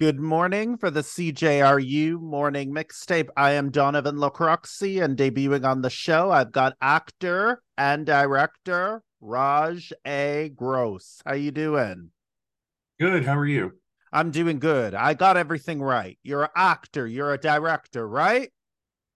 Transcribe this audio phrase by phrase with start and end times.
[0.00, 3.30] Good morning for the CJRU morning mixtape.
[3.36, 9.92] I am Donovan Lacroxi, and debuting on the show, I've got actor and director Raj
[10.06, 10.52] A.
[10.54, 11.20] Gross.
[11.26, 12.12] How you doing?
[13.00, 13.24] Good.
[13.24, 13.72] How are you?
[14.12, 14.94] I'm doing good.
[14.94, 16.16] I got everything right.
[16.22, 17.04] You're an actor.
[17.04, 18.52] You're a director, right?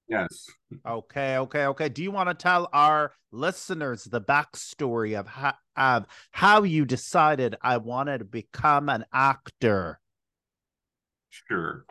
[0.08, 0.46] Yes.
[0.84, 1.36] Okay.
[1.36, 1.66] Okay.
[1.66, 1.90] Okay.
[1.90, 7.54] Do you want to tell our listeners the backstory of how, of how you decided
[7.62, 10.00] I wanted to become an actor?
[11.32, 11.86] Sure.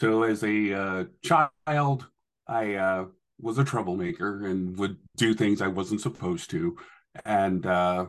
[0.00, 2.06] So, as a uh, child,
[2.48, 3.04] I uh,
[3.40, 6.76] was a troublemaker and would do things I wasn't supposed to.
[7.24, 8.06] And uh,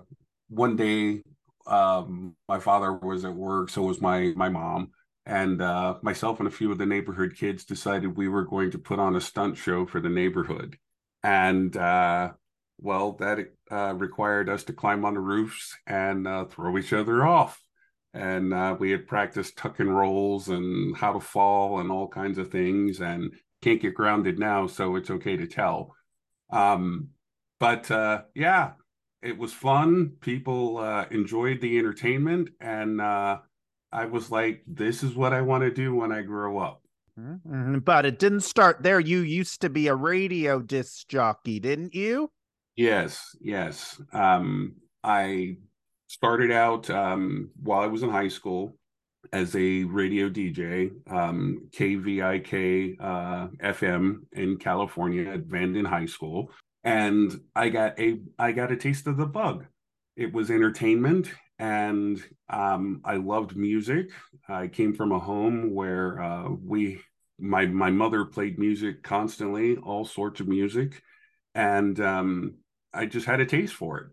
[0.49, 1.21] one day,
[1.67, 4.91] um, my father was at work, so was my my mom,
[5.27, 8.79] and uh, myself and a few of the neighborhood kids decided we were going to
[8.79, 10.77] put on a stunt show for the neighborhood.
[11.23, 12.31] And uh,
[12.79, 17.61] well, that uh, required us to climb on the roofs and throw each other off
[18.17, 22.37] and uh, we had practiced tuck and rolls and how to fall and all kinds
[22.37, 25.95] of things and can't get grounded now so it's okay to tell.
[26.49, 27.09] Um,
[27.59, 28.71] but uh, yeah
[29.21, 30.13] it was fun.
[30.21, 33.39] People uh, enjoyed the entertainment and uh,
[33.91, 36.81] i was like this is what i want to do when i grow up.
[37.19, 37.79] Mm-hmm.
[37.79, 38.99] but it didn't start there.
[38.99, 42.29] You used to be a radio disc jockey didn't you?
[42.75, 43.99] Yes yes.
[44.13, 45.57] Um, i
[46.07, 48.75] started out um, while I was in high school
[49.33, 56.51] as a radio DJ, um, KVIK uh, FM in California at Vanden High School,
[56.83, 59.65] and I got a I got a taste of the bug.
[60.15, 64.09] It was entertainment, and um, I loved music.
[64.47, 67.01] I came from a home where uh, we
[67.37, 71.01] my my mother played music constantly, all sorts of music,
[71.53, 72.55] and um,
[72.93, 74.07] I just had a taste for it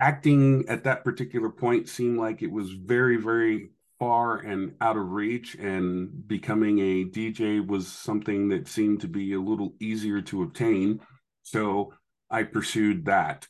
[0.00, 5.10] acting at that particular point seemed like it was very very far and out of
[5.10, 10.42] reach and becoming a dj was something that seemed to be a little easier to
[10.42, 11.00] obtain.
[11.42, 11.94] So
[12.30, 13.46] i pursued that.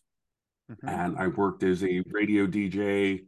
[0.70, 0.88] Mm-hmm.
[0.88, 3.24] and i worked as a radio dj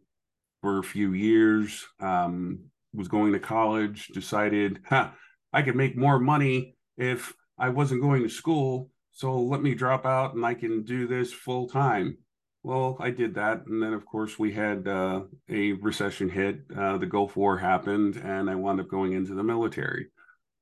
[0.60, 2.58] for a few years um,
[2.92, 5.10] was going to college decided huh,
[5.52, 10.04] i could make more money if i wasn't going to school so let me drop
[10.04, 12.18] out and i can do this full time
[12.62, 16.60] well, I did that, and then of course we had uh, a recession hit.
[16.76, 20.08] Uh, the Gulf War happened, and I wound up going into the military.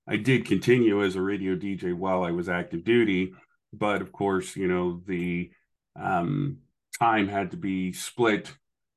[0.06, 3.32] I did continue as a radio DJ while I was active duty,
[3.72, 5.50] but of course, you know the
[5.98, 6.58] um,
[6.98, 8.52] time had to be split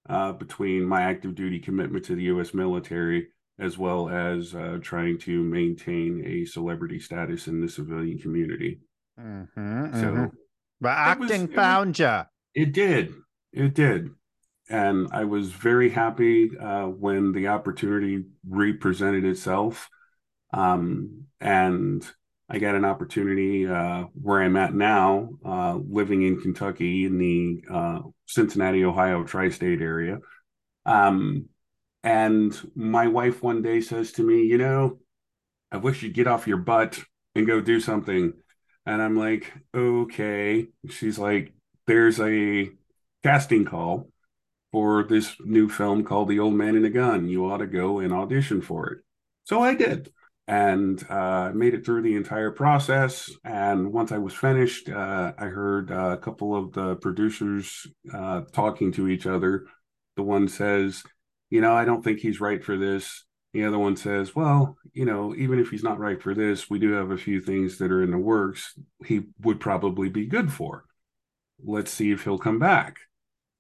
[0.08, 2.54] uh, between my active duty commitment to the U.S.
[2.54, 8.80] military as well as uh, trying to maintain a celebrity status in the civilian community.
[9.20, 10.26] Mm-hmm, so, mm-hmm.
[10.80, 12.22] but acting was, found you.
[12.54, 13.14] It did.
[13.54, 14.10] It did.
[14.70, 19.90] And I was very happy uh, when the opportunity represented itself.
[20.54, 22.06] Um, and
[22.50, 27.64] I got an opportunity uh, where I'm at now, uh, living in Kentucky in the
[27.72, 30.20] uh, Cincinnati, Ohio tri state area.
[30.86, 31.48] Um,
[32.04, 35.00] and my wife one day says to me, You know,
[35.72, 37.00] I wish you'd get off your butt
[37.36, 38.34] and go do something.
[38.86, 40.68] And I'm like, Okay.
[40.90, 41.54] She's like,
[41.90, 42.70] there's a
[43.24, 44.12] casting call
[44.72, 47.28] for this new film called The Old Man and the Gun.
[47.28, 49.00] You ought to go and audition for it.
[49.46, 50.12] So I did
[50.48, 53.32] and uh, made it through the entire process.
[53.44, 58.42] And once I was finished, uh, I heard uh, a couple of the producers uh,
[58.54, 59.66] talking to each other.
[60.16, 61.02] The one says,
[61.50, 63.26] You know, I don't think he's right for this.
[63.54, 66.78] The other one says, Well, you know, even if he's not right for this, we
[66.78, 68.78] do have a few things that are in the works
[69.08, 70.86] he would probably be good for
[71.64, 73.00] let's see if he'll come back.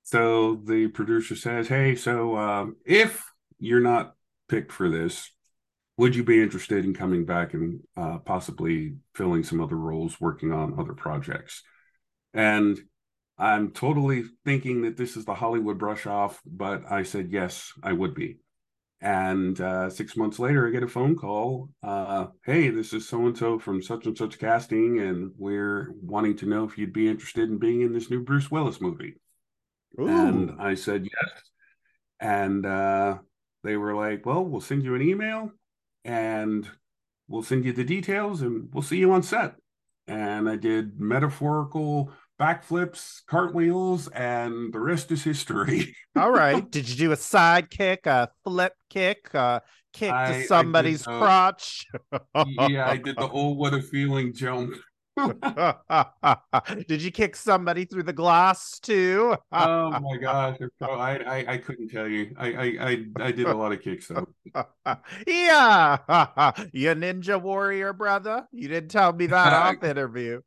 [0.03, 3.23] So the producer says, Hey, so um, if
[3.59, 4.15] you're not
[4.47, 5.31] picked for this,
[5.97, 10.51] would you be interested in coming back and uh, possibly filling some other roles, working
[10.51, 11.61] on other projects?
[12.33, 12.79] And
[13.37, 17.93] I'm totally thinking that this is the Hollywood brush off, but I said, Yes, I
[17.93, 18.37] would be.
[19.01, 21.69] And uh, six months later, I get a phone call.
[21.81, 26.35] Uh, hey, this is so and so from such and such casting, and we're wanting
[26.37, 29.15] to know if you'd be interested in being in this new Bruce Willis movie.
[29.99, 30.07] Ooh.
[30.07, 31.31] And I said yes.
[32.19, 33.19] And uh,
[33.63, 35.51] they were like, well, we'll send you an email
[36.03, 36.69] and
[37.27, 39.55] we'll send you the details and we'll see you on set.
[40.07, 45.95] And I did metaphorical backflips, cartwheels, and the rest is history.
[46.15, 46.69] All right.
[46.71, 49.61] Did you do a side kick, a flip kick, a
[49.93, 51.85] kick I, to somebody's crotch?
[52.69, 54.73] yeah, I did the whole what a feeling jump.
[56.87, 59.35] Did you kick somebody through the glass too?
[59.51, 60.57] oh my gosh!
[60.79, 62.33] I, I I couldn't tell you.
[62.37, 64.29] I I I, I did a lot of kicks though.
[65.27, 65.97] yeah,
[66.71, 68.47] you ninja warrior brother.
[68.53, 70.39] You didn't tell me that off interview.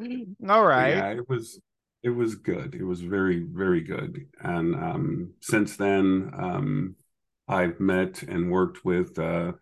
[0.48, 0.96] All right.
[0.96, 1.60] Yeah, it was
[2.02, 2.74] it was good.
[2.74, 4.26] It was very very good.
[4.40, 6.96] And um, since then, um,
[7.48, 9.52] I've met and worked with uh,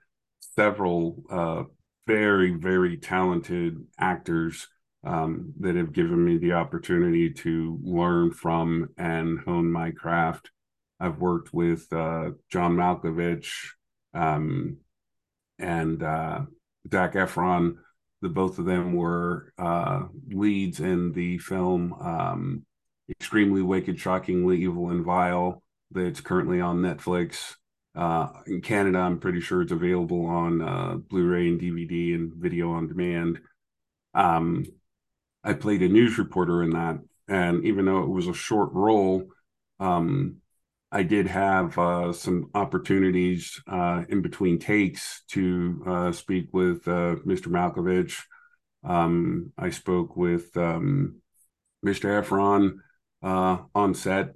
[0.54, 1.64] several uh,
[2.08, 4.66] very, very talented actors
[5.04, 10.50] um, that have given me the opportunity to learn from and hone my craft.
[10.98, 13.50] I've worked with uh, John Malkovich
[14.14, 14.78] um,
[15.58, 16.40] and uh,
[16.90, 17.76] Zac Efron.
[18.20, 22.66] The both of them were uh, leads in the film um,
[23.08, 27.54] "Extremely Wicked, Shockingly Evil, and Vile" that's currently on Netflix.
[27.94, 32.72] Uh, in Canada, I'm pretty sure it's available on uh, Blu-ray and DVD and video
[32.72, 33.40] on demand.
[34.14, 34.64] Um,
[35.42, 36.98] I played a news reporter in that,
[37.28, 39.24] and even though it was a short role,
[39.80, 40.36] um,
[40.90, 47.16] I did have uh, some opportunities uh, in between takes to uh, speak with uh,
[47.26, 47.48] Mr.
[47.48, 48.22] Malkovich.
[48.84, 51.20] Um, I spoke with um,
[51.84, 52.22] Mr.
[52.22, 52.78] Efron
[53.22, 54.30] on set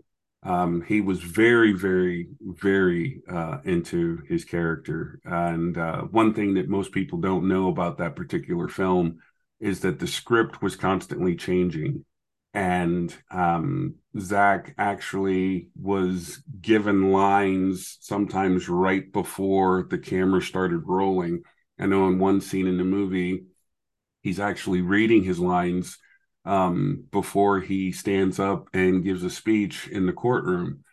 [0.44, 5.20] um, he was very, very, very uh, into his character.
[5.24, 9.18] And uh, one thing that most people don't know about that particular film
[9.60, 12.04] is that the script was constantly changing.
[12.54, 21.42] And um, Zac actually was given lines sometimes right before the camera started rolling.
[21.78, 23.44] I know in one scene in the movie,
[24.22, 25.98] he's actually reading his lines
[26.44, 30.84] um, before he stands up and gives a speech in the courtroom.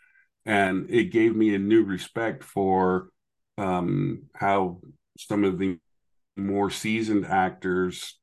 [0.45, 3.09] And it gave me a new respect for
[3.57, 4.79] um, how
[5.17, 5.77] some of the
[6.37, 8.17] more seasoned actors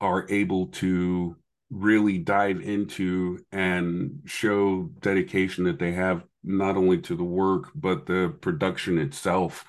[0.00, 1.36] are able to
[1.74, 8.06] really dive into and show dedication that they have not only to the work but
[8.06, 9.64] the production itself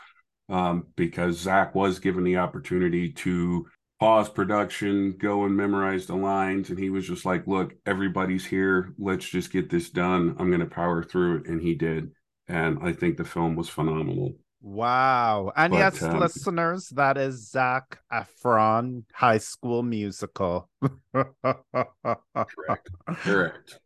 [0.50, 3.66] um, because Zac was given the opportunity to
[4.00, 6.70] pause production, go and memorize the lines.
[6.70, 8.94] And he was just like, look, everybody's here.
[9.00, 10.36] Let's just get this done.
[10.38, 11.48] I'm going to power through it.
[11.48, 12.12] And he did.
[12.48, 14.36] And I think the film was phenomenal.
[14.66, 15.52] Wow.
[15.56, 20.68] And but, yes, um, listeners, that is Zac Efron High School Musical.
[21.14, 22.90] correct.
[23.08, 23.80] Correct.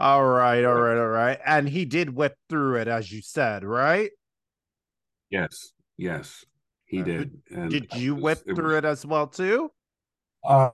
[0.00, 0.64] All right.
[0.64, 0.96] All right.
[0.96, 1.38] All right.
[1.44, 4.10] And he did whip through it, as you said, right?
[5.28, 5.72] Yes.
[5.98, 6.46] Yes.
[6.86, 7.32] He did.
[7.54, 9.70] And did you was, whip it through was, it as well too?
[10.42, 10.70] Uh,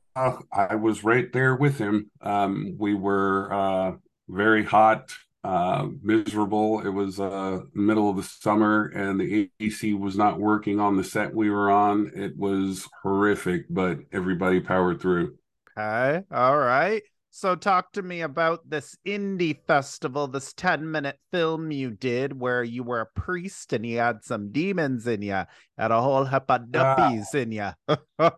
[0.53, 2.13] I was right there with him.
[2.21, 3.93] Um, we were uh,
[4.29, 5.13] very hot,
[5.45, 6.81] uh, miserable.
[6.81, 11.05] It was uh, middle of the summer, and the AC was not working on the
[11.05, 12.13] set we were on.
[12.15, 15.37] It was horrific, but everybody powered through.
[15.77, 17.03] Okay, all right.
[17.35, 22.63] So, talk to me about this indie festival, this 10 minute film you did where
[22.63, 25.43] you were a priest and you had some demons in you,
[25.79, 27.71] had a whole heap of duppies uh, in you.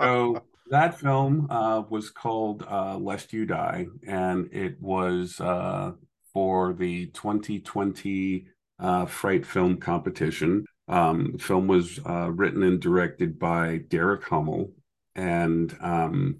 [0.00, 0.42] so,
[0.72, 5.92] that film uh, was called uh, Lest You Die, and it was uh,
[6.32, 8.46] for the 2020
[8.78, 10.64] uh, Fright Film Competition.
[10.88, 14.72] Um, the film was uh, written and directed by Derek Hummel,
[15.14, 16.38] and um,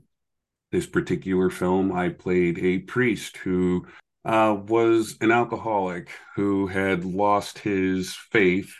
[0.70, 3.86] this particular film, I played a priest who
[4.24, 8.72] uh, was an alcoholic who had lost his faith,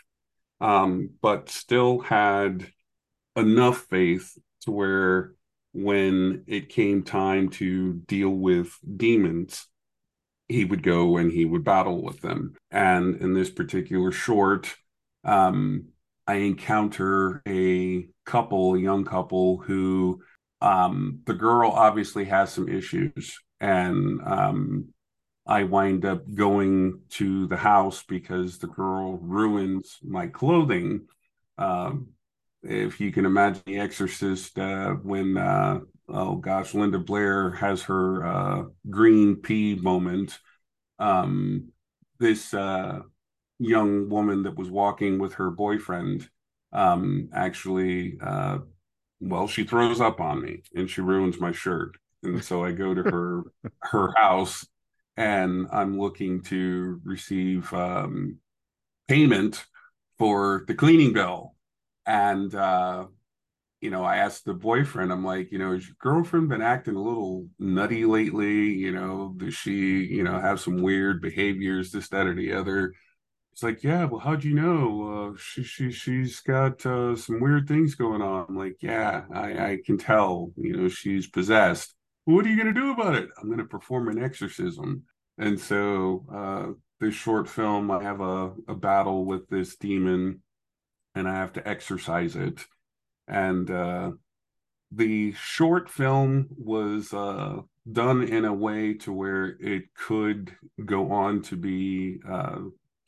[0.59, 2.65] um, but still had
[3.35, 5.33] enough faith to where
[5.73, 9.67] when it came time to deal with demons,
[10.47, 12.53] he would go and he would battle with them.
[12.69, 14.73] And in this particular short,
[15.23, 15.89] um,
[16.27, 20.21] I encounter a couple, a young couple who
[20.61, 24.89] um, the girl obviously has some issues, and um,
[25.45, 31.07] I wind up going to the house because the girl ruins my clothing.
[31.57, 32.09] Um,
[32.63, 38.25] if you can imagine The Exorcist, uh, when uh, oh gosh, Linda Blair has her
[38.25, 40.39] uh, green pea moment.
[40.99, 41.71] Um,
[42.19, 42.99] this uh,
[43.59, 46.29] young woman that was walking with her boyfriend
[46.71, 48.59] um, actually uh,
[49.19, 52.93] well she throws up on me and she ruins my shirt and so i go
[52.93, 53.43] to her
[53.81, 54.65] her house
[55.17, 58.37] and i'm looking to receive um,
[59.07, 59.65] payment
[60.17, 61.52] for the cleaning bill
[62.05, 63.05] and uh,
[63.81, 66.95] you know i asked the boyfriend i'm like you know has your girlfriend been acting
[66.95, 72.09] a little nutty lately you know does she you know have some weird behaviors this
[72.09, 72.93] that or the other
[73.53, 75.33] It's like, yeah, well, how'd you know?
[75.33, 78.45] Uh, she she she's got uh, some weird things going on.
[78.49, 80.51] I'm like, yeah, I I can tell.
[80.57, 81.95] You know, she's possessed.
[82.25, 83.29] what are you gonna do about it?
[83.37, 85.03] I'm gonna perform an exorcism.
[85.37, 90.41] And so uh, this short film, I have a a battle with this demon,
[91.15, 92.65] and I have to exercise it.
[93.27, 94.11] And uh,
[94.91, 100.55] the short film was uh, done in a way to where it could
[100.85, 102.59] go on to be uh,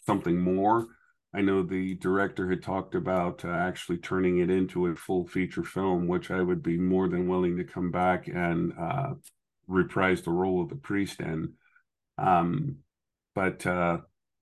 [0.06, 0.88] something more.
[1.34, 5.64] I know the director had talked about uh, actually turning it into a full feature
[5.64, 9.16] film, which I would be more than willing to come back and uh,
[9.68, 11.54] reprise the role of the priest in.
[12.18, 12.78] Um,
[13.34, 13.98] but uh,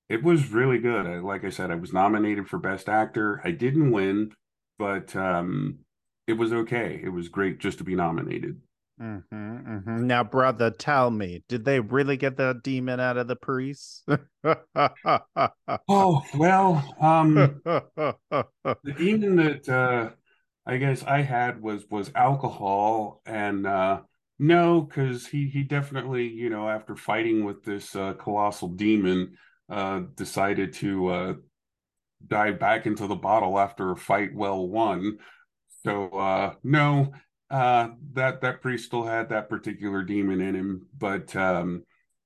[0.09, 1.05] it was really good.
[1.05, 3.41] I, like I said, I was nominated for Best Actor.
[3.43, 4.31] I didn't win,
[4.77, 5.79] but um,
[6.27, 6.99] it was okay.
[7.03, 8.59] It was great just to be nominated.
[9.01, 10.07] Mm-hmm, mm-hmm.
[10.07, 14.07] Now, brother, tell me, did they really get the demon out of the priest?
[15.89, 20.11] oh well, um, the demon that uh,
[20.65, 24.01] I guess I had was was alcohol, and uh,
[24.37, 29.37] no, because he he definitely you know after fighting with this uh, colossal demon,
[29.73, 31.33] uh, decided to uh,
[32.27, 35.17] dive back into the bottle after a fight well won.
[35.83, 37.11] So uh, no,
[37.49, 41.83] uh, that that priest still had that particular demon in him, but um,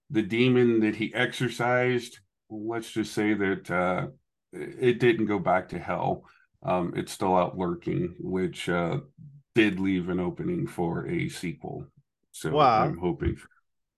[0.09, 4.07] the demon that he exorcised, let's just say that uh,
[4.53, 6.23] it didn't go back to hell.
[6.63, 8.99] Um, it's still out lurking, which uh,
[9.55, 11.85] did leave an opening for a sequel.
[12.31, 12.83] So wow.
[12.83, 13.37] I'm hoping.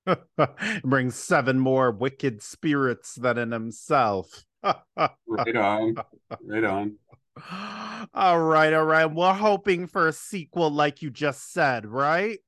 [0.84, 4.46] Brings seven more wicked spirits than in himself.
[4.64, 5.96] right on.
[6.44, 6.98] Right on.
[8.14, 9.06] all right, all right.
[9.06, 12.40] We're hoping for a sequel, like you just said, right?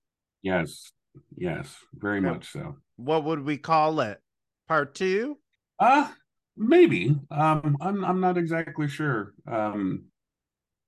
[0.42, 0.92] Yes,
[1.38, 2.28] yes, very okay.
[2.28, 2.76] much so.
[2.98, 4.20] What would we call it?
[4.68, 5.38] Part two?
[5.80, 6.10] Uh
[6.58, 7.16] maybe.
[7.30, 9.34] Um, I'm I'm not exactly sure.
[9.48, 10.06] Um,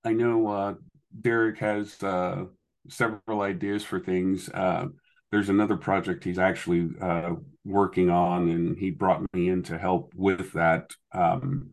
[0.03, 0.73] I know uh,
[1.21, 2.45] Derek has uh,
[2.89, 4.49] several ideas for things.
[4.49, 4.87] Uh,
[5.33, 7.31] there's another project he's actually uh,
[7.65, 10.91] working on, and he brought me in to help with that.
[11.11, 11.71] Um,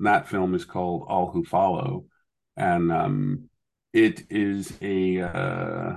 [0.00, 2.06] that film is called All Who Follow,
[2.56, 3.50] and um,
[3.92, 5.96] it is a uh,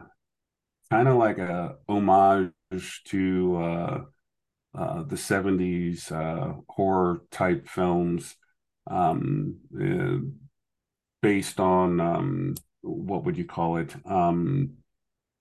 [0.92, 2.52] kind of like a homage
[3.06, 4.02] to uh,
[4.78, 8.36] uh, the '70s uh, horror type films,
[8.92, 10.18] um, uh,
[11.22, 13.96] based on um, what would you call it?
[14.06, 14.80] Um,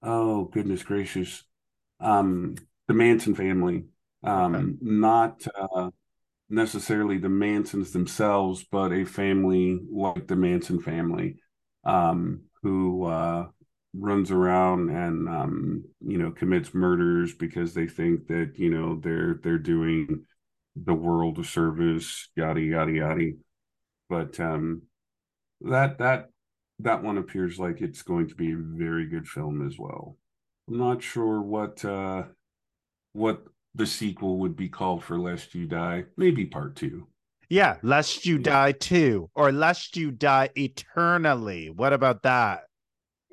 [0.05, 1.43] oh goodness gracious,
[2.01, 2.55] um,
[2.87, 3.85] the Manson family.
[4.25, 4.67] Um, okay.
[4.81, 5.91] Not uh,
[6.49, 11.37] necessarily the Mansons themselves, but a family like the Manson family,
[11.85, 13.47] um, who uh,
[13.95, 19.41] runs around and um, you know commits murders because they think that you know they're
[19.43, 20.25] they're doing
[20.77, 23.31] the world a service, yada yada yada.
[24.09, 24.83] But um,
[25.61, 26.31] that that
[26.81, 30.17] that one appears like it's going to be a very good film as well.
[30.69, 32.25] I'm not sure what uh,
[33.13, 33.45] what
[33.75, 37.07] the sequel would be called for Lest You Die, maybe part two.
[37.49, 41.71] Yeah, Lest You Die Two or Lest You Die Eternally.
[41.71, 42.65] What about that?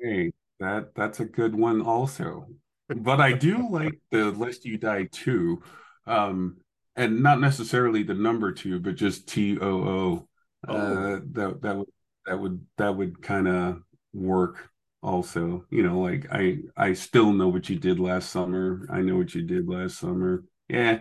[0.00, 2.46] Hey, that that's a good one also.
[2.88, 5.62] But I do like the Lest You Die Two,
[6.06, 6.56] um,
[6.94, 10.28] and not necessarily the number two, but just T O O.
[10.66, 11.22] Uh, oh.
[11.32, 11.88] That that would
[12.24, 13.82] that would that would kind of
[14.14, 14.70] work
[15.06, 19.16] also you know like i i still know what you did last summer i know
[19.16, 20.98] what you did last summer yeah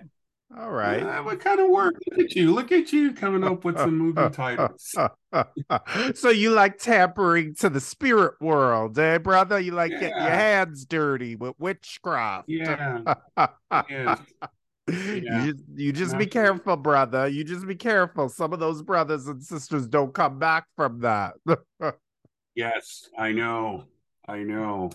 [0.56, 3.66] all right uh, what kind of work look at you look at you coming up
[3.66, 4.96] with some movie titles
[6.14, 10.00] so you like tampering to the spirit world eh brother you like yeah.
[10.00, 13.02] getting your hands dirty with witchcraft yeah,
[13.90, 14.18] yeah.
[14.88, 15.22] You
[15.52, 17.28] just, you just be careful, brother.
[17.28, 18.30] You just be careful.
[18.30, 21.34] Some of those brothers and sisters don't come back from that.
[22.56, 23.86] yes, I know.
[24.28, 24.92] I know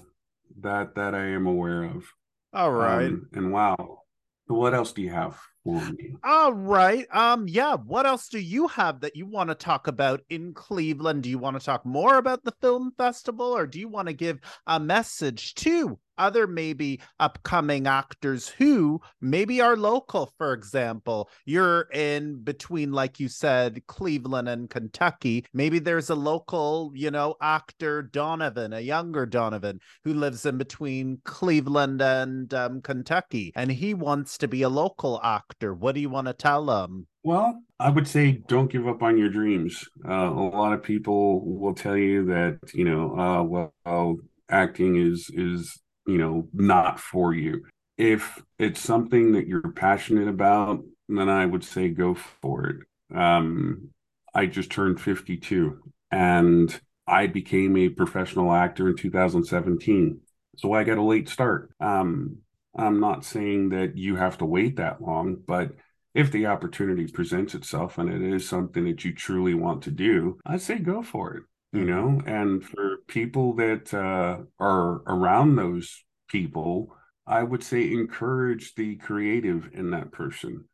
[0.61, 2.05] that that I am aware of.
[2.53, 3.07] All right.
[3.07, 4.03] Um, and wow,
[4.47, 6.15] what else do you have for me?
[6.25, 7.07] All right.
[7.15, 7.47] Um.
[7.47, 7.77] Yeah.
[7.77, 11.23] What else do you have that you want to talk about in Cleveland?
[11.23, 14.15] Do you want to talk more about the film festival, or do you want to
[14.15, 21.29] give a message to other maybe upcoming actors who maybe are local, for example.
[21.47, 25.47] You're in between, like you said, Cleveland and Kentucky.
[25.53, 31.21] Maybe there's a local, you know, actor, Donovan, a younger Donovan, who lives in between
[31.25, 35.75] Cleveland and um, Kentucky, and he wants to be a local actor.
[35.75, 37.07] What do you want to tell him?
[37.23, 39.85] Well, I would say don't give up on your dreams.
[40.07, 44.17] Uh, a lot of people will tell you that you know, uh, well,
[44.49, 47.64] acting is is you know, not for you.
[47.97, 53.17] If it's something that you're passionate about, then I would say go for it.
[53.17, 53.90] Um,
[54.35, 55.79] I just turned 52
[56.11, 60.21] and I became a professional actor in 2017.
[60.57, 61.71] So I got a late start.
[61.81, 62.38] Um,
[62.76, 65.73] I'm not saying that you have to wait that long, but
[66.14, 70.38] if the opportunity presents itself and it is something that you truly want to do,
[70.47, 71.43] I'd say go for it.
[71.73, 76.97] You know, and for people that uh, are around those people,
[77.27, 80.65] I would say encourage the creative in that person.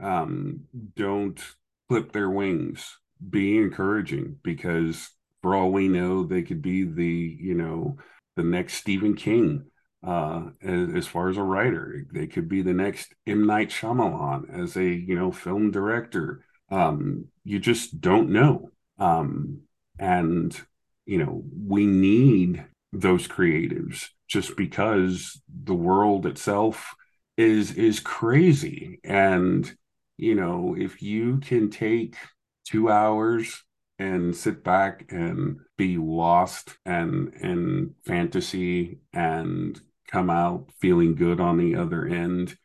[0.00, 0.60] Um,
[0.94, 1.40] don't
[1.88, 2.98] clip their wings.
[3.30, 5.10] Be encouraging because
[5.42, 7.96] for all we know, they could be the you know
[8.36, 9.64] the next Stephen King
[10.06, 12.06] uh, as, as, far as a writer.
[12.12, 16.44] They could be the next M Night Shyamalan as a you know film director.
[16.70, 19.60] Um, you just don't know, um,
[19.98, 20.60] and
[21.06, 26.94] you know we need those creatives just because the world itself
[27.36, 29.00] is is crazy.
[29.04, 29.72] And
[30.16, 32.16] you know if you can take
[32.64, 33.62] two hours
[33.98, 41.58] and sit back and be lost and in fantasy and come out feeling good on
[41.58, 42.56] the other end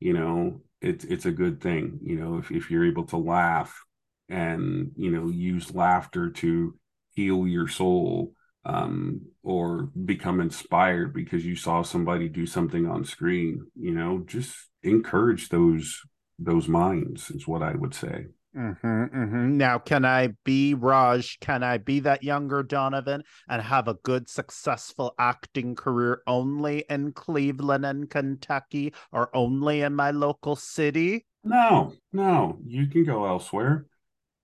[0.00, 1.98] you know it's it's a good thing.
[2.02, 3.84] You know if, if you're able to laugh
[4.28, 6.74] and you know use laughter to
[7.12, 8.32] heal your soul
[8.64, 14.54] um, or become inspired because you saw somebody do something on screen you know just
[14.82, 16.00] encourage those
[16.38, 19.56] those minds is what i would say Mm-hmm, mm-hmm.
[19.58, 21.38] Now, can I be Raj?
[21.40, 27.12] Can I be that younger Donovan and have a good, successful acting career only in
[27.12, 31.26] Cleveland and Kentucky or only in my local city?
[31.44, 33.84] No, no, you can go elsewhere.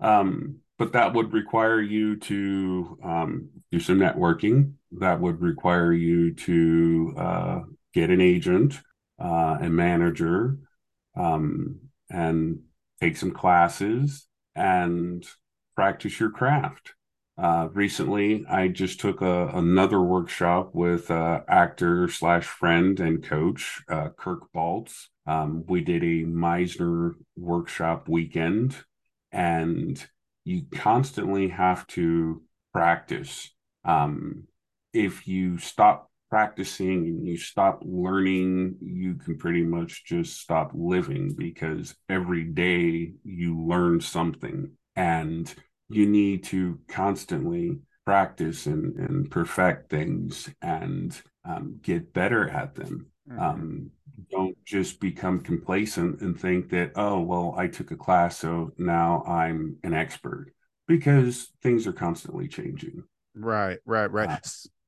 [0.02, 4.74] Um, but that would require you to um, do some networking.
[4.98, 7.60] That would require you to uh,
[7.94, 8.80] get an agent,
[9.22, 10.58] uh, a manager,
[11.16, 11.78] um,
[12.10, 12.60] and
[13.00, 15.24] take some classes and
[15.76, 16.94] practice your craft.
[17.38, 23.82] Uh, recently, I just took a, another workshop with uh, actor slash friend and coach
[23.88, 25.06] uh, Kirk Baltz.
[25.26, 28.76] Um, we did a Meisner workshop weekend,
[29.32, 30.04] and
[30.44, 33.50] you constantly have to practice.
[33.84, 34.44] Um,
[34.92, 41.34] if you stop practicing and you stop learning, you can pretty much just stop living
[41.36, 45.54] because every day you learn something and
[45.88, 53.06] you need to constantly practice and, and perfect things and um, get better at them.
[53.30, 53.40] Mm-hmm.
[53.40, 53.90] Um,
[54.30, 59.22] don't just become complacent and think that, oh, well, I took a class, so now
[59.26, 60.52] I'm an expert
[60.86, 63.04] because things are constantly changing.
[63.34, 64.30] Right, right, right.
[64.30, 64.38] Uh,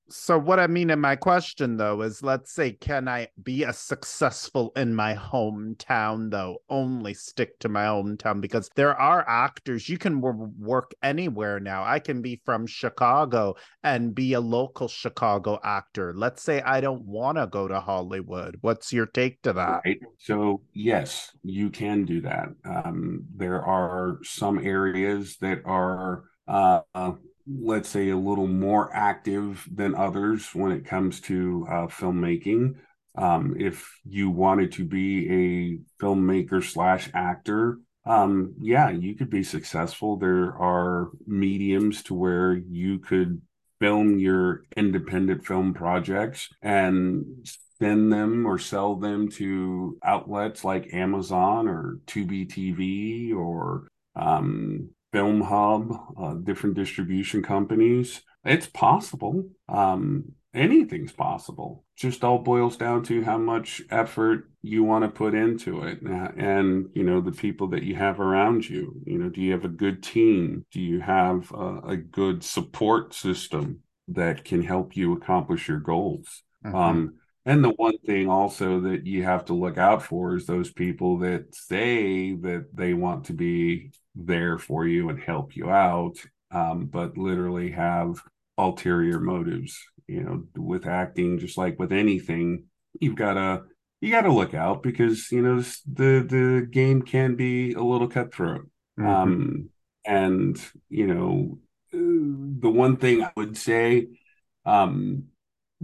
[0.08, 3.72] So what I mean in my question though is let's say can I be a
[3.72, 6.58] successful in my hometown though?
[6.68, 11.84] Only stick to my hometown because there are actors you can work anywhere now.
[11.84, 16.12] I can be from Chicago and be a local Chicago actor.
[16.14, 18.58] Let's say I don't want to go to Hollywood.
[18.60, 19.82] What's your take to that?
[19.84, 20.00] Right.
[20.18, 22.48] so yes you can do that.
[22.64, 27.12] Um, there are some areas that are uh, uh
[27.46, 32.76] let's say, a little more active than others when it comes to uh, filmmaking.
[33.16, 39.42] Um, if you wanted to be a filmmaker slash actor, um, yeah, you could be
[39.42, 40.16] successful.
[40.16, 43.40] There are mediums to where you could
[43.80, 47.46] film your independent film projects and
[47.78, 55.42] send them or sell them to outlets like Amazon or Tubi TV or um, Film
[55.42, 58.22] Hub, uh, different distribution companies.
[58.44, 59.48] It's possible.
[59.68, 61.84] Um, anything's possible.
[61.96, 66.88] Just all boils down to how much effort you want to put into it and
[66.94, 69.68] you know the people that you have around you you know do you have a
[69.68, 75.68] good team do you have a, a good support system that can help you accomplish
[75.68, 76.74] your goals mm-hmm.
[76.74, 77.14] um,
[77.46, 81.18] and the one thing also that you have to look out for is those people
[81.18, 86.16] that say that they want to be there for you and help you out,
[86.50, 88.22] um, but literally have
[88.56, 89.78] ulterior motives.
[90.06, 92.64] You know, with acting, just like with anything,
[93.00, 93.62] you've got to
[94.00, 98.08] you got to look out because you know the the game can be a little
[98.08, 98.68] cutthroat.
[98.98, 99.06] Mm-hmm.
[99.06, 99.68] Um,
[100.04, 101.58] and you know,
[101.90, 104.08] the one thing I would say,
[104.64, 105.24] um,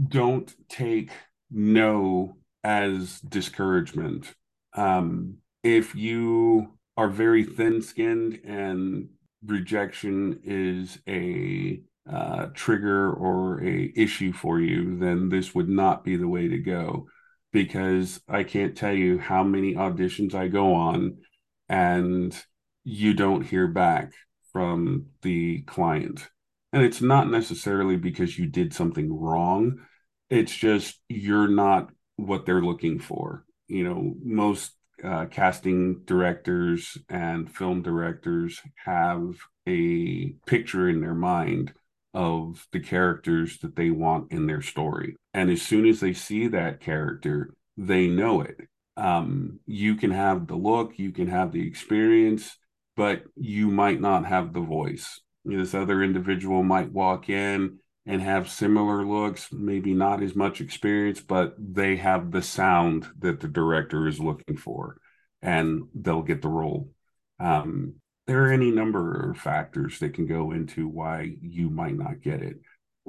[0.08, 1.10] don't take
[1.50, 4.34] no as discouragement.
[4.74, 9.08] Um, if you are very thin skinned and
[9.44, 16.16] rejection is a uh, trigger or a issue for you, then this would not be
[16.16, 17.06] the way to go
[17.52, 21.18] because I can't tell you how many auditions I go on
[21.68, 22.36] and
[22.84, 24.12] you don't hear back
[24.52, 26.28] from the client.
[26.72, 29.80] And it's not necessarily because you did something wrong.
[30.30, 33.44] It's just you're not what they're looking for.
[33.68, 39.34] You know, most uh, casting directors and film directors have
[39.66, 41.72] a picture in their mind
[42.12, 45.16] of the characters that they want in their story.
[45.32, 48.56] And as soon as they see that character, they know it.
[48.96, 52.56] Um, you can have the look, you can have the experience,
[52.96, 55.20] but you might not have the voice.
[55.44, 61.20] This other individual might walk in and have similar looks, maybe not as much experience,
[61.20, 64.96] but they have the sound that the director is looking for
[65.42, 66.90] and they'll get the role.
[67.38, 67.94] Um,
[68.26, 72.42] there are any number of factors that can go into why you might not get
[72.42, 72.56] it.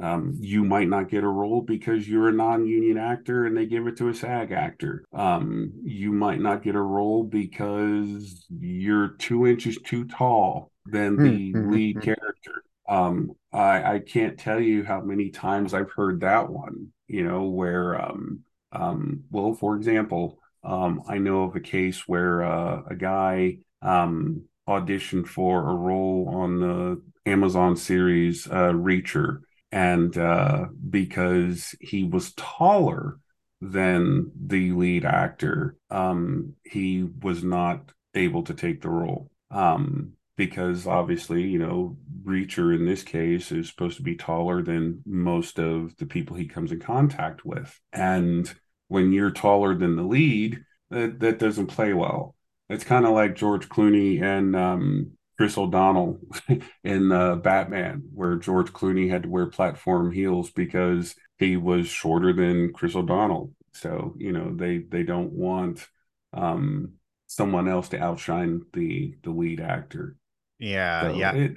[0.02, 3.88] Um, you might not get a role because you're a non-union actor and they give
[3.88, 5.04] it to a SAG actor.
[5.14, 11.24] Um, you might not get a role because you're two inches too tall than hmm,
[11.24, 12.64] the lead character.
[12.92, 16.90] Um, I, I can't tell you how many times I've heard that one.
[17.08, 18.42] You know where, um,
[18.74, 24.44] um, well, for example, um, I know of a case where uh, a guy um,
[24.68, 29.40] auditioned for a role on the Amazon series uh, Reacher,
[29.72, 33.20] and uh, because he was taller
[33.62, 39.32] than the lead actor, um, he was not able to take the role.
[39.50, 45.04] Um, because obviously, you know, Reacher in this case is supposed to be taller than
[45.06, 47.80] most of the people he comes in contact with.
[47.94, 48.52] And
[48.88, 52.34] when you're taller than the lead, that, that doesn't play well.
[52.70, 56.20] It's kind of like George Clooney and um, Chris O'Donnell
[56.84, 62.34] in uh, Batman, where George Clooney had to wear platform heels because he was shorter
[62.34, 63.52] than Chris O'Donnell.
[63.74, 65.88] So you know they they don't want
[66.34, 66.94] um,
[67.28, 70.16] someone else to outshine the the lead actor.
[70.62, 71.34] Yeah, so yeah.
[71.34, 71.52] It,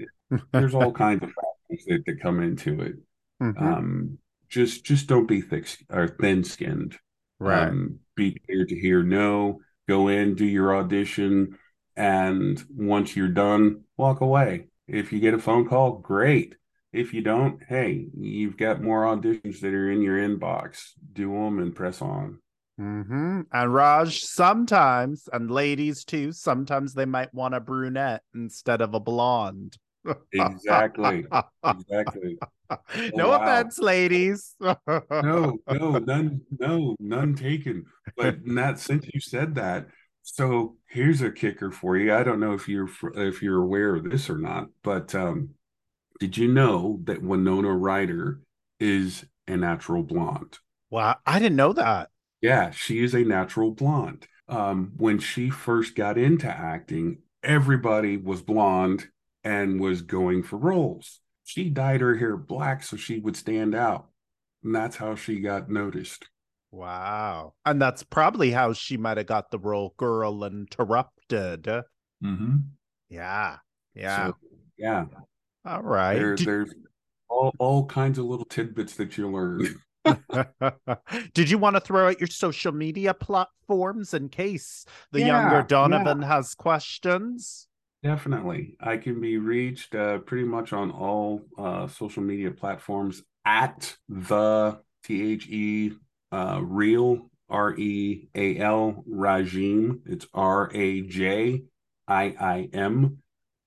[0.50, 2.94] there's all kinds of factors that, that come into it.
[3.42, 3.64] Mm-hmm.
[3.64, 6.96] Um, just just don't be thick or thin skinned.
[7.38, 7.68] Right.
[7.68, 11.58] Um, be clear to hear no go in, do your audition,
[11.96, 14.68] and once you're done, walk away.
[14.88, 16.56] If you get a phone call, great.
[16.92, 20.92] If you don't, hey, you've got more auditions that are in your inbox.
[21.12, 22.38] Do them and press on.
[22.80, 23.42] Mm-hmm.
[23.52, 29.00] And Raj, sometimes, and ladies too, sometimes they might want a brunette instead of a
[29.00, 29.76] blonde.
[30.32, 31.24] exactly.
[31.64, 32.36] Exactly.
[33.14, 33.42] no oh, wow.
[33.42, 34.54] offense, ladies.
[34.60, 34.76] no,
[35.10, 35.58] no,
[35.98, 37.84] none, no, none taken.
[38.16, 39.86] But not since you said that.
[40.22, 42.14] So here's a kicker for you.
[42.14, 45.50] I don't know if you're if you're aware of this or not, but um,
[46.18, 48.40] did you know that Winona Ryder
[48.80, 50.58] is a natural blonde?
[50.90, 52.08] Wow, I didn't know that.
[52.44, 54.26] Yeah, she is a natural blonde.
[54.48, 59.08] Um, when she first got into acting, everybody was blonde
[59.42, 61.20] and was going for roles.
[61.44, 64.08] She dyed her hair black so she would stand out.
[64.62, 66.28] And that's how she got noticed.
[66.70, 67.54] Wow.
[67.64, 71.62] And that's probably how she might have got the role Girl Interrupted.
[72.22, 72.56] Mm-hmm.
[73.08, 73.56] Yeah.
[73.94, 74.26] Yeah.
[74.26, 74.36] So,
[74.76, 75.04] yeah.
[75.64, 76.16] All right.
[76.16, 76.46] There, Did...
[76.46, 76.74] There's
[77.30, 79.80] all, all kinds of little tidbits that you learn.
[81.34, 85.62] Did you want to throw out your social media platforms in case the yeah, younger
[85.66, 86.28] Donovan yeah.
[86.28, 87.68] has questions?
[88.02, 88.76] Definitely.
[88.80, 94.78] I can be reached uh, pretty much on all uh, social media platforms at the
[95.04, 95.92] T H E
[96.30, 100.00] uh, real R E A L Rajiim.
[100.06, 101.62] It's R A J
[102.06, 103.22] I I M.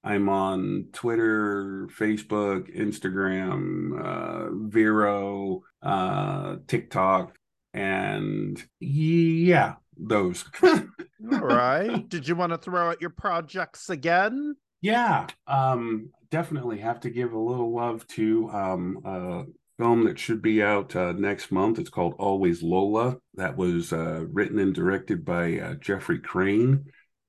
[0.08, 7.36] I'm on Twitter, Facebook, Instagram, uh, Vero, uh, TikTok,
[7.74, 10.46] and yeah, those.
[10.64, 12.08] All right.
[12.08, 14.56] Did you want to throw out your projects again?
[14.80, 19.44] Yeah, um, definitely have to give a little love to um, a
[19.78, 21.80] film that should be out uh, next month.
[21.80, 23.18] It's called Always Lola.
[23.34, 26.86] That was uh, written and directed by uh, Jeffrey Crane,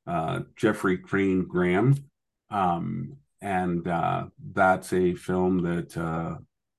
[0.07, 1.97] uh, Jeffrey Crane Graham.
[2.51, 6.39] Um, and uh, that's a film that uh,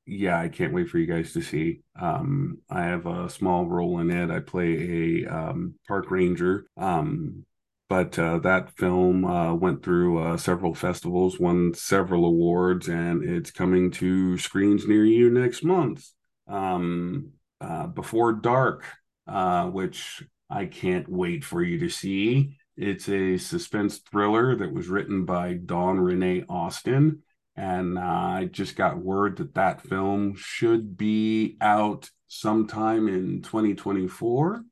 [0.09, 1.81] yeah, I can't wait for you guys to see.
[1.99, 4.31] Um, I have a small role in it.
[4.31, 6.65] I play a um, park ranger.
[6.77, 7.45] Um,
[7.89, 13.49] but uh, that film uh, went through uh, several festivals, won several awards, and it's
[13.51, 16.07] coming to screens near you next month.
[16.47, 18.85] Um, uh, Before Dark,
[19.27, 22.58] uh, which I can't wait for you to see.
[22.81, 27.23] It's a suspense thriller that was written by Dawn Renee Austin
[27.59, 34.63] and uh, I just got word that that film should be out sometime in 2024.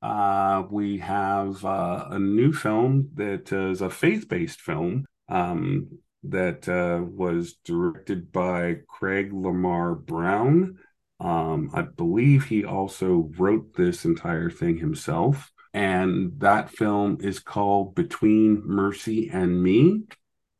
[0.00, 5.88] uh, we have uh, a new film that is a faith based film um,
[6.22, 10.78] that uh, was directed by Craig Lamar Brown.
[11.18, 15.50] Um, I believe he also wrote this entire thing himself.
[15.74, 20.02] And that film is called Between Mercy and Me.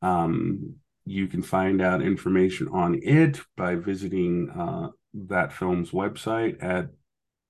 [0.03, 6.90] Um, you can find out information on it by visiting uh, that film's website at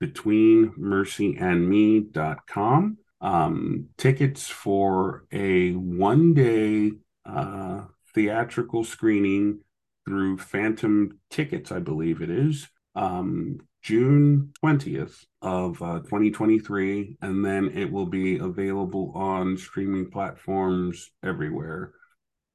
[0.03, 2.99] betweenmercyandme.com.
[3.21, 6.93] Um, tickets for a one day
[7.27, 7.83] uh,
[8.15, 9.59] theatrical screening
[10.07, 17.17] through Fathom Tickets, I believe it is, um, June 20th of uh, 2023.
[17.23, 21.93] And then it will be available on streaming platforms everywhere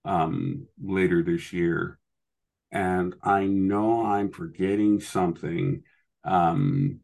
[0.05, 1.99] um, later this year.
[2.71, 5.83] And I know I'm forgetting something.
[6.23, 6.99] Um,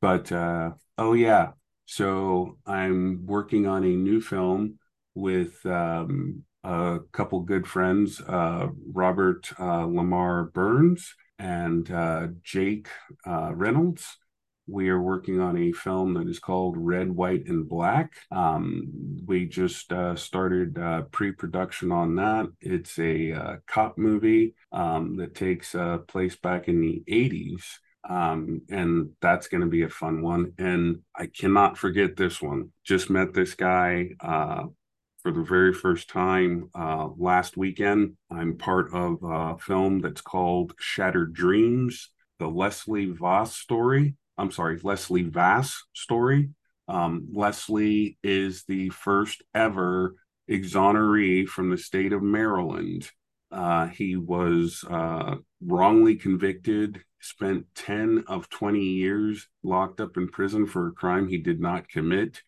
[0.00, 1.52] but uh, oh, yeah.
[1.86, 4.78] So I'm working on a new film
[5.14, 12.88] with um, a couple good friends, uh, Robert uh, Lamar Burns and uh, Jake
[13.26, 14.18] uh, Reynolds.
[14.66, 18.12] We are working on a film that is called Red, White, and Black.
[18.30, 22.46] Um, we just uh, started uh, pre production on that.
[22.62, 27.62] It's a uh, cop movie um, that takes uh, place back in the 80s.
[28.08, 30.52] Um, and that's going to be a fun one.
[30.58, 32.70] And I cannot forget this one.
[32.84, 34.64] Just met this guy uh,
[35.24, 38.14] for the very first time uh, last weekend.
[38.30, 44.16] I'm part of a film that's called Shattered Dreams, the Leslie Voss story.
[44.36, 46.50] I'm sorry, Leslie Vass story.
[46.88, 50.16] Um, Leslie is the first ever
[50.50, 53.10] exoneree from the state of Maryland.
[53.50, 60.66] Uh, he was uh, wrongly convicted, spent 10 of 20 years locked up in prison
[60.66, 62.42] for a crime he did not commit.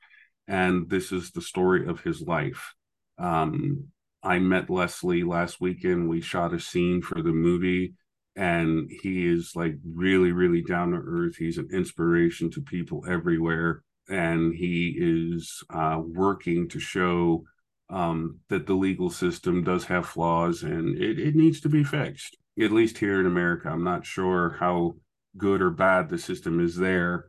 [0.48, 2.74] And this is the story of his life.
[3.18, 3.88] Um,
[4.22, 6.08] I met Leslie last weekend.
[6.08, 7.94] We shot a scene for the movie
[8.36, 13.82] and he is like really really down to earth he's an inspiration to people everywhere
[14.08, 17.42] and he is uh, working to show
[17.90, 22.36] um, that the legal system does have flaws and it, it needs to be fixed
[22.60, 24.94] at least here in america i'm not sure how
[25.38, 27.26] good or bad the system is there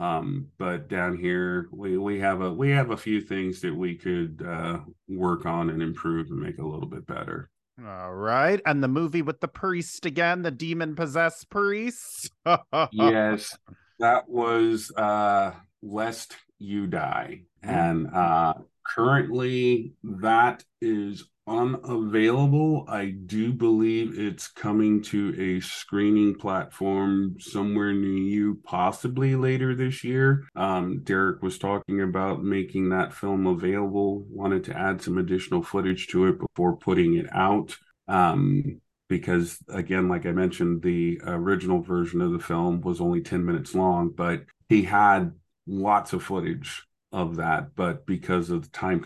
[0.00, 3.94] um, but down here we, we have a we have a few things that we
[3.94, 7.50] could uh, work on and improve and make a little bit better
[7.86, 8.60] all right.
[8.66, 12.30] And the movie with the priest again, the demon possessed priest.
[12.92, 13.56] yes.
[14.00, 17.42] That was uh Lest You Die.
[17.62, 22.84] And uh currently that is unavailable.
[22.88, 30.04] I do believe it's coming to a screening platform somewhere near you, possibly later this
[30.04, 30.44] year.
[30.54, 36.08] Um, Derek was talking about making that film available, wanted to add some additional footage
[36.08, 37.76] to it before putting it out.
[38.06, 43.44] Um, because again, like I mentioned, the original version of the film was only 10
[43.44, 45.32] minutes long, but he had
[45.66, 49.00] lots of footage of that, but because of the time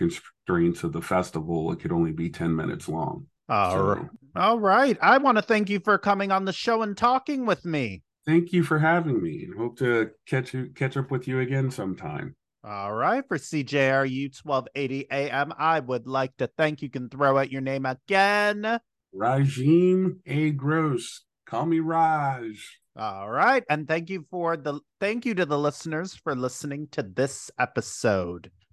[0.46, 3.26] constraints of the festival, it could only be 10 minutes long.
[3.48, 4.07] All, so, right.
[4.37, 4.98] All right.
[5.02, 8.02] I want to thank you for coming on the show and talking with me.
[8.24, 9.48] Thank you for having me.
[9.57, 12.37] Hope to catch you catch up with you again sometime.
[12.64, 13.24] All right.
[13.26, 16.88] For CJRU 1280 AM, I would like to thank you.
[16.88, 18.78] Can throw out your name again.
[19.14, 20.52] Rajiim A.
[20.52, 21.22] Gross.
[21.44, 22.78] Call me Raj.
[22.96, 23.64] All right.
[23.68, 28.50] And thank you for the thank you to the listeners for listening to this episode.